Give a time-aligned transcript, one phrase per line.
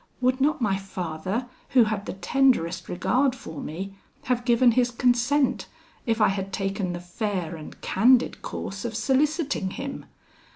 [0.19, 3.93] Would not my father, who had the tenderest regard for me,
[4.23, 5.67] have given his consent,
[6.07, 10.07] if I had taken the fair and candid course of soliciting him?